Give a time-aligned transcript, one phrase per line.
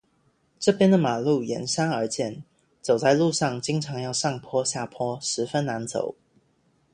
[0.59, 2.43] 这边的马路沿山而建，
[2.81, 6.15] 走在路上经常要上坡下坡，十分难走。